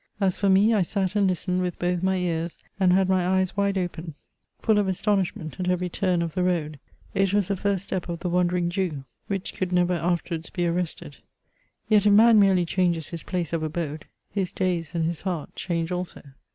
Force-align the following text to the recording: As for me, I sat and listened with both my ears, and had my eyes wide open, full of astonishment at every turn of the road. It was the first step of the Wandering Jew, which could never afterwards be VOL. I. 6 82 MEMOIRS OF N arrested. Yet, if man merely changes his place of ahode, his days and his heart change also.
As 0.19 0.35
for 0.35 0.49
me, 0.49 0.73
I 0.73 0.81
sat 0.81 1.15
and 1.15 1.27
listened 1.27 1.61
with 1.61 1.77
both 1.77 2.01
my 2.01 2.15
ears, 2.15 2.57
and 2.79 2.91
had 2.91 3.07
my 3.07 3.23
eyes 3.27 3.55
wide 3.55 3.77
open, 3.77 4.15
full 4.59 4.79
of 4.79 4.87
astonishment 4.87 5.57
at 5.59 5.69
every 5.69 5.89
turn 5.89 6.23
of 6.23 6.33
the 6.33 6.41
road. 6.43 6.79
It 7.13 7.35
was 7.35 7.49
the 7.49 7.55
first 7.55 7.83
step 7.85 8.09
of 8.09 8.21
the 8.21 8.29
Wandering 8.29 8.71
Jew, 8.71 9.03
which 9.27 9.53
could 9.53 9.71
never 9.71 9.93
afterwards 9.93 10.49
be 10.49 10.63
VOL. 10.65 10.79
I. 10.79 10.81
6 10.85 10.93
82 10.93 11.01
MEMOIRS 11.01 11.01
OF 11.01 11.01
N 11.01 11.07
arrested. 11.07 11.89
Yet, 11.89 12.05
if 12.07 12.13
man 12.13 12.39
merely 12.39 12.65
changes 12.65 13.09
his 13.09 13.21
place 13.21 13.53
of 13.53 13.61
ahode, 13.61 14.03
his 14.31 14.51
days 14.51 14.95
and 14.95 15.05
his 15.05 15.21
heart 15.21 15.55
change 15.55 15.91
also. 15.91 16.23